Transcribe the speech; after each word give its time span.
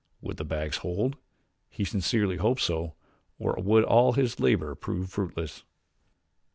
Would 0.21 0.37
the 0.37 0.43
bags 0.43 0.77
hold? 0.77 1.15
He 1.69 1.85
sincerely 1.85 2.37
hoped 2.37 2.61
so. 2.61 2.95
Or 3.37 3.53
would 3.61 3.83
all 3.83 4.13
his 4.13 4.39
labor 4.39 4.73
prove 4.73 5.11
fruitless? 5.11 5.63